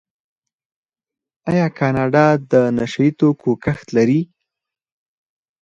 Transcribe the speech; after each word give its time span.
آیا 1.51 1.67
کاناډا 1.77 2.25
د 2.51 2.53
نشه 2.77 3.01
یي 3.05 3.11
توکو 3.19 3.51
کښت 3.63 3.87
لري؟ 3.97 4.21